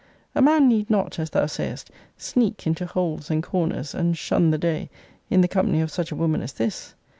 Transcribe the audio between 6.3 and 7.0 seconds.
as this.